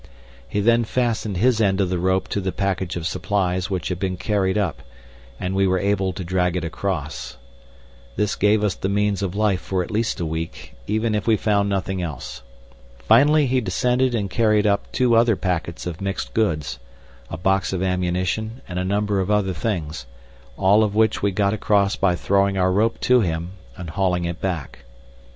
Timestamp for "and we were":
5.39-5.77